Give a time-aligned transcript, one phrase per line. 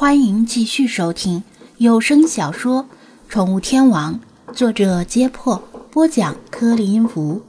[0.00, 1.42] 欢迎继续收听
[1.78, 2.84] 有声小说
[3.28, 4.20] 《宠物天王》，
[4.54, 7.42] 作者：揭破，播讲：颗粒音符，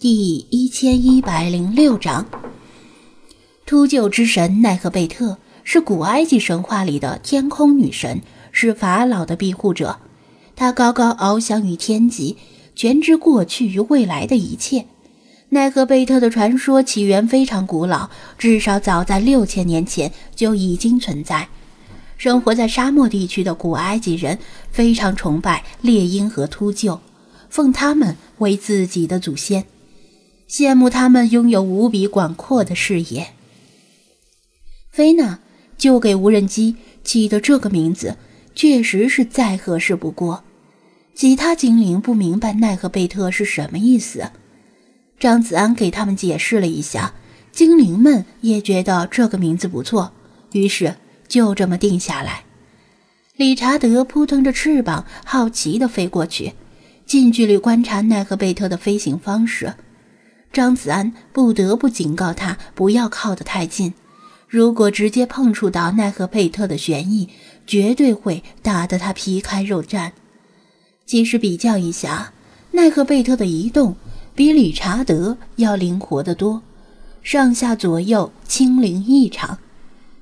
[0.00, 2.26] 第一千一百零六章。
[3.64, 8.20] 秃鹫之神奈何贝特是古埃及神话里的天空女神，
[8.50, 10.00] 是法老的庇护者。
[10.56, 12.36] 她高高翱翔于天际，
[12.74, 14.86] 全知过去与未来的一切。
[15.50, 21.46] 奈何贝特的传说起源非常古老，至少早在六千年前就已经存在。
[22.16, 24.38] 生活在沙漠地区的古埃及人
[24.70, 27.00] 非常崇拜猎鹰和秃鹫，
[27.50, 29.64] 奉他们为自己的祖先，
[30.48, 33.28] 羡慕他们拥有无比广阔的视野。
[34.90, 35.40] 菲娜
[35.76, 38.16] 就给无人机起的这个名字，
[38.54, 40.44] 确实是再合适不过。
[41.14, 44.30] 其他精灵不明白奈何贝特是什么意思，
[45.18, 47.12] 张子安给他们解释了一下，
[47.52, 50.12] 精灵们也觉得这个名字不错，
[50.52, 50.94] 于是。
[51.34, 52.44] 就这么定下来。
[53.34, 56.52] 理查德扑腾着翅膀，好奇地飞过去，
[57.06, 59.74] 近距离观察奈何贝特的飞行方式。
[60.52, 63.92] 张子安不得不警告他不要靠得太近，
[64.46, 67.28] 如果直接碰触到奈何贝特的旋翼，
[67.66, 70.12] 绝对会打得他皮开肉绽。
[71.04, 72.32] 其实比较一下，
[72.70, 73.96] 奈何贝特的移动
[74.36, 76.62] 比理查德要灵活得多，
[77.24, 79.58] 上下左右轻灵异常。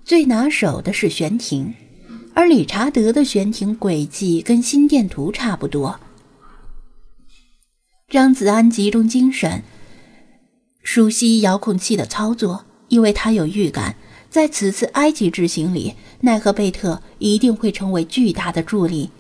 [0.05, 1.75] 最拿手的是悬停，
[2.35, 6.01] 而理查德的悬停轨迹跟心电图差不多。
[8.09, 9.63] 张子安集中精神，
[10.83, 13.97] 熟悉遥控器的操作，因为他有预感，
[14.29, 19.11] 在此次埃及之行里，奈何贝特一定会成为巨大的助力。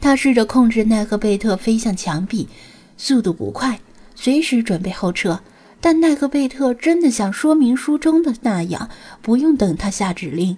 [0.00, 2.48] 他试着控制奈何贝特飞向墙壁，
[2.96, 3.78] 速度不快，
[4.16, 5.38] 随时准备后撤。
[5.82, 8.88] 但奈何贝特真的像说明书中的那样，
[9.20, 10.56] 不用等他下指令，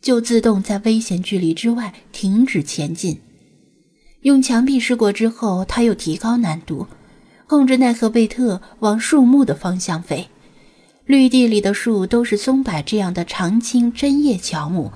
[0.00, 3.20] 就自动在危险距离之外停止前进。
[4.20, 6.86] 用墙壁试过之后，他又提高难度，
[7.48, 10.28] 控制奈何贝特往树木的方向飞。
[11.04, 14.92] 绿地里的树都是松柏这样的常青针叶乔木，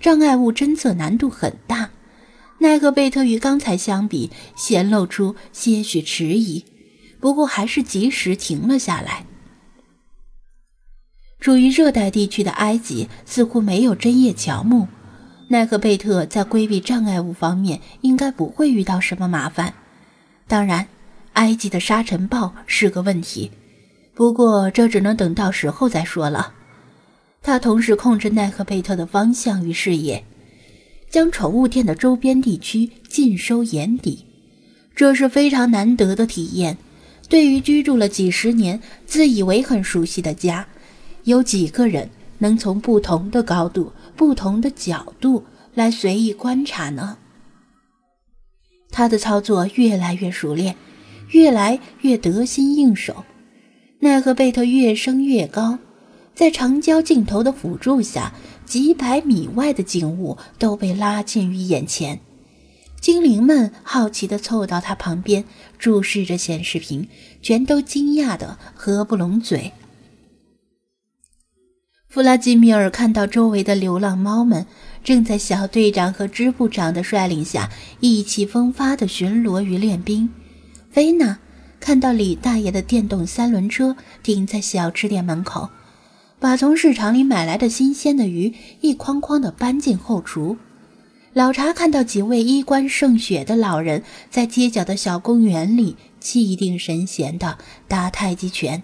[0.00, 1.90] 障碍物侦测难度很大。
[2.58, 6.64] 奈何贝特与刚才相比，显露出些许迟疑。
[7.20, 9.24] 不过还是及时停了下来。
[11.38, 14.88] 处于热带地区的埃及似乎没有针叶乔木，
[15.48, 19.74] 奈何贝特在规避障碍物方面应该不会遇到什么麻烦。
[20.48, 20.88] 当然，
[21.34, 23.50] 埃及的沙尘暴是个问题，
[24.14, 26.54] 不过这只能等到时候再说了。
[27.42, 30.24] 他同时控制奈何贝特的方向与视野，
[31.10, 34.24] 将宠物店的周边地区尽收眼底，
[34.96, 36.78] 这是非常难得的体验。
[37.28, 40.66] 对于居住了几十年、自以为很熟悉的家，
[41.24, 45.44] 有几个人能从不同的高度、不同的角度
[45.74, 47.18] 来随意观察呢？
[48.90, 50.76] 他的操作越来越熟练，
[51.30, 53.24] 越来越得心应手。
[53.98, 55.78] 奈何贝特越升越高，
[56.34, 58.32] 在长焦镜头的辅助下，
[58.64, 62.20] 几百米外的景物都被拉近于眼前。
[63.00, 65.44] 精灵们好奇地凑到他旁边，
[65.78, 67.08] 注视着显示屏，
[67.40, 69.72] 全都惊讶得合不拢嘴。
[72.08, 74.66] 弗拉基米尔看到周围的流浪猫们
[75.04, 77.70] 正在小队长和支部长的率领下
[78.00, 80.30] 意气风发地巡逻与练兵，
[80.90, 81.38] 菲娜
[81.78, 85.68] 看到李大爷的电动三轮车停在小吃店门口，
[86.40, 90.56] 把从市场里买来的新鲜的鱼一筐筐地搬进后厨。
[91.36, 98.82] 老查看到几位衣冠胜雪的老人在街角的小公园里气定神闲地打太极拳，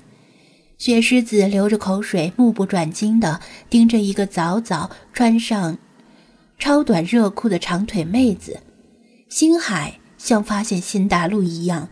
[0.76, 3.40] 雪狮子流着口水，目不转睛地
[3.70, 5.78] 盯着一个早早穿上
[6.58, 8.60] 超短热裤的长腿妹子。
[9.30, 11.88] 星海像发现新大陆一样，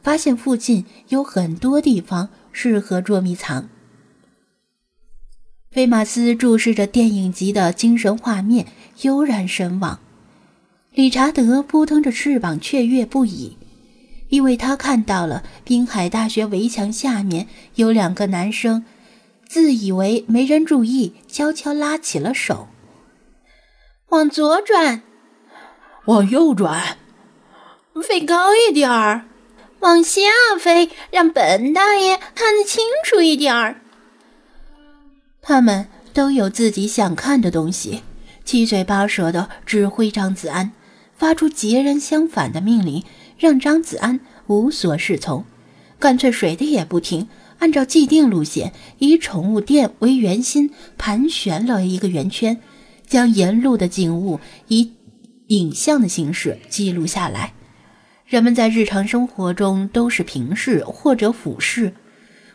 [0.00, 3.68] 发现附近有很多地方适合捉迷藏。
[5.72, 8.68] 菲马斯注视着电影级的精神画面，
[9.02, 9.98] 悠然神往。
[10.94, 13.58] 理查德扑腾着翅膀，雀跃不已，
[14.28, 18.84] 因为他看到了滨海大学围墙下面有两个男生，
[19.48, 22.68] 自以为没人注意，悄悄拉起了手。
[24.10, 25.02] 往左转，
[26.04, 26.96] 往右转，
[28.00, 29.24] 飞高一点儿，
[29.80, 30.20] 往下
[30.60, 33.80] 飞，让本大爷看得清楚一点儿。
[35.42, 38.04] 他们都有自己想看的东西，
[38.44, 40.70] 七嘴八舌的指挥张子安。
[41.24, 43.02] 发出截然相反的命令，
[43.38, 45.46] 让张子安无所适从，
[45.98, 47.28] 干脆水的也不听，
[47.60, 52.60] 按照既定路线，以宠物店为圆心盘旋了一个圆圈，
[53.06, 54.38] 将沿路的景物
[54.68, 54.92] 以
[55.46, 57.54] 影像的形式记录下来。
[58.26, 61.94] 人们在日常生活中都是平视或者俯视，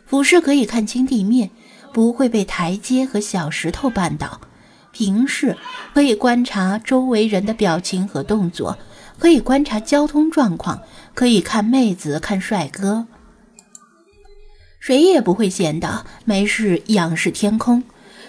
[0.06, 1.50] 俯视可以看清地面，
[1.92, 4.40] 不会被台阶和小石头绊倒；
[4.92, 5.56] 平视
[5.94, 8.76] 可以观察周围人的表情和动作，
[9.18, 10.82] 可以观察交通状况，
[11.14, 13.06] 可以看妹子、看帅哥。
[14.78, 17.82] 谁也不会闲的没事仰视天空，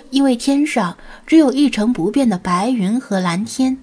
[0.10, 3.78] 因为天上只有一成不变的白云和蓝天，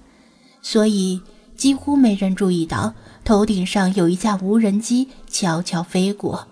[0.61, 1.21] 所以
[1.55, 2.93] 几乎没人注意到
[3.25, 6.47] 头顶上有一架无人机悄悄飞过。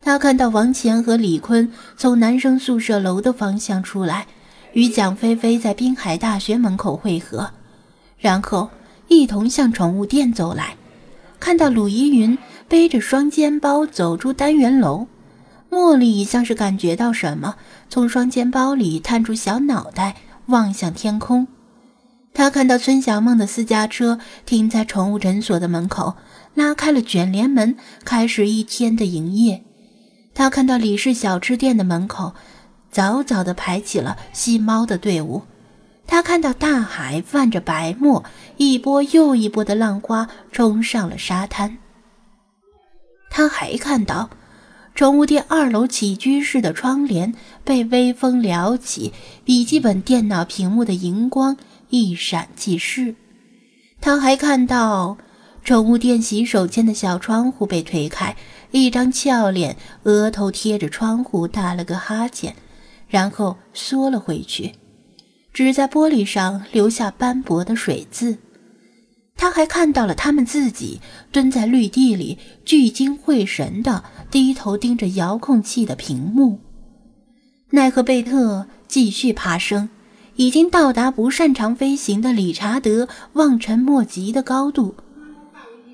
[0.00, 4.26] 他看到王乾和李坤从男生宿舍楼的方向出来，
[4.72, 7.50] 与蒋菲菲在滨海大学门口汇合，
[8.18, 8.70] 然后
[9.08, 10.76] 一同向宠物店走来。
[11.38, 12.36] 看到鲁依云
[12.68, 15.06] 背着双肩包走出单元楼。
[15.70, 17.56] 茉莉像是感觉到什么，
[17.90, 20.16] 从双肩包里探出小脑袋，
[20.46, 21.46] 望向天空。
[22.32, 26.14] 她看到孙小梦的私家车停在宠物诊所的门口，
[26.54, 29.64] 拉开了卷帘门，开始一天的营业。
[30.34, 32.34] 她看到李氏小吃店的门口，
[32.90, 35.42] 早早地排起了吸猫的队伍。
[36.06, 38.24] 他看到大海泛着白沫，
[38.56, 41.78] 一波又一波的浪花冲上了沙滩。
[43.30, 44.30] 他还看到。
[44.94, 47.34] 宠物店二楼起居室的窗帘
[47.64, 49.12] 被微风撩起，
[49.44, 51.58] 笔记本电脑屏幕的荧光
[51.90, 53.14] 一闪即逝。
[54.00, 55.18] 他还看到
[55.62, 58.34] 宠物店洗手间的小窗户被推开，
[58.70, 62.56] 一张俏脸额头贴着窗户打了个哈欠，
[63.16, 64.72] 然后缩了回去，
[65.50, 68.36] 只在玻璃上留下斑驳的水渍。
[69.38, 71.00] 他还看到了他们自己
[71.32, 72.36] 蹲在绿地里，
[72.66, 76.58] 聚精会神地低头盯着遥控器的屏幕。
[77.70, 79.88] 奈何贝特继续爬升，
[80.34, 84.94] 已经到达不擅长飞行的理查德望尘莫及的高度。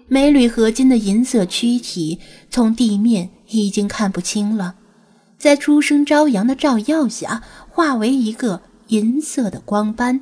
[0.09, 2.19] 镁铝合金的银色躯体
[2.51, 4.75] 从地面已经看不清了，
[5.43, 10.21] 在初升朝阳的照耀下，化为一个银色的光斑。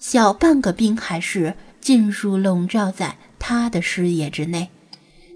[0.00, 1.54] 小半个滨海市。
[1.80, 4.70] 尽数笼罩在他的视野之内，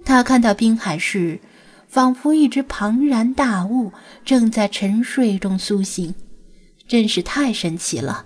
[0.04, 1.40] 他看到滨海市
[1.88, 3.92] 仿佛一只庞然大物
[4.24, 6.14] 正在沉睡中苏醒，
[6.86, 8.24] 真是太神奇了。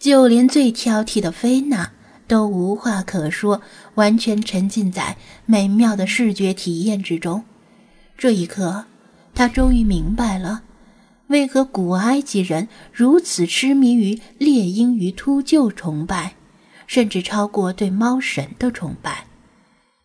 [0.00, 1.92] 就连最挑剔的菲娜
[2.26, 3.62] 都无话可说，
[3.94, 5.16] 完全沉浸在
[5.46, 7.44] 美妙的视觉体验之中。
[8.18, 8.86] 这一刻，
[9.34, 10.62] 他终于明白了。
[11.28, 16.34] 为何古埃及人如此痴迷于猎鹰与秃鹫崇拜，
[16.86, 19.26] 甚至超过对猫神的崇拜？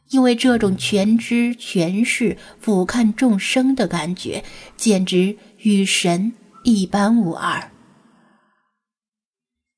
[0.09, 4.45] 因为这种全知全视、俯瞰众生的感觉，
[4.77, 6.31] 简直与神
[6.63, 7.71] 一般无二。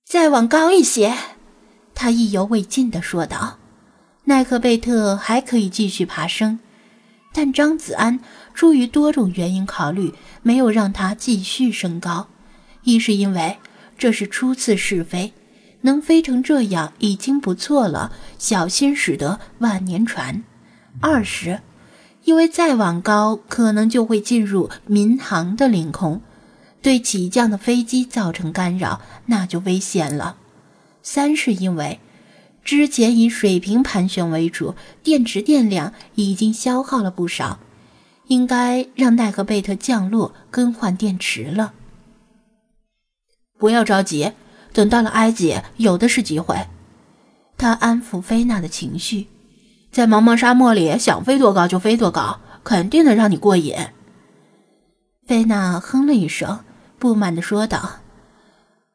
[0.06, 1.16] 再往高一些，
[1.96, 3.58] 他意犹未尽地说道。
[4.26, 6.60] 奈克贝特还可以继续爬升。
[7.34, 8.20] 但张子安
[8.60, 10.14] 出于多种原因考虑，
[10.44, 12.28] 没有让他继续升高。
[12.84, 13.56] 一是因为
[13.98, 15.32] 这是初次试飞，
[15.84, 20.44] 能飞成这样已经不错了，小心驶得万年船；
[21.00, 21.62] 二是
[22.26, 26.20] 因为再往高，可能就会进入民航的领空，
[26.82, 30.36] 对起降的飞机造成干扰，那就危险了；
[31.02, 32.02] 三是因为。
[32.66, 37.58] 之前以水平盘旋为主，电池电量已经消耗了不少，
[38.30, 41.74] 应该让奈何贝特降落更换电池了。
[43.58, 44.32] 不要着急，
[44.72, 46.68] 等到了埃及，有的是机会。
[47.58, 49.28] 他安抚菲娜的情绪，
[49.92, 53.76] 在茫茫沙漠里，想飞多高就飞多高，肯定能让你过瘾。
[55.28, 56.64] 菲娜哼了一声，
[56.98, 57.98] 不满地说道：“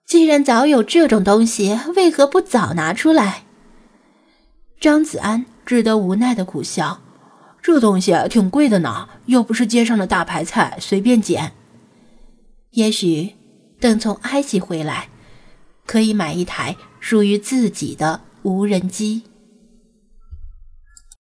[0.06, 3.42] 既然早有这种东西，为何不早拿出来？”
[4.80, 7.00] 张子安只得无奈的苦笑
[7.64, 11.52] ：“这东西挺贵的呢，又不是街上的大白菜，随便捡。
[12.72, 13.36] 也许
[13.80, 15.08] 等从埃及回来，
[15.86, 19.22] 可以买一台属于自己的无人机。”